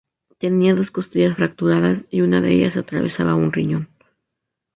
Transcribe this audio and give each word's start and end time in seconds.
Tenía 0.39 0.73
dos 0.73 0.89
costillas 0.89 1.35
fracturadas 1.35 2.05
y 2.09 2.21
una 2.21 2.41
de 2.41 2.51
ellas 2.53 2.75
atravesaba 2.75 3.35
un 3.35 3.53
riñón. 3.53 3.87